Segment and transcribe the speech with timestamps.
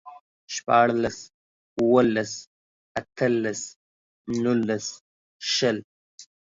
[0.53, 1.17] شپاړلس،
[1.79, 2.33] اوولس،
[2.99, 3.61] اتلس،
[4.43, 4.87] نولس،
[5.53, 5.77] شل